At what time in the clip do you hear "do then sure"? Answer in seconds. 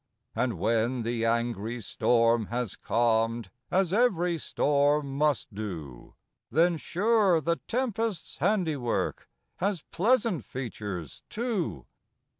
5.53-7.39